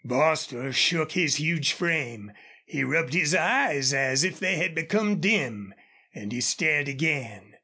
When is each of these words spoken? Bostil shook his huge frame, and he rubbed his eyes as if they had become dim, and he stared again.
Bostil 0.03 0.71
shook 0.71 1.11
his 1.11 1.35
huge 1.35 1.73
frame, 1.73 2.29
and 2.29 2.37
he 2.65 2.83
rubbed 2.83 3.13
his 3.13 3.35
eyes 3.35 3.93
as 3.93 4.23
if 4.23 4.39
they 4.39 4.55
had 4.55 4.73
become 4.73 5.19
dim, 5.19 5.75
and 6.15 6.31
he 6.31 6.41
stared 6.41 6.87
again. 6.87 7.53